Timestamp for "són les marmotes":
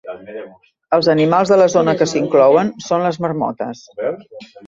2.87-3.85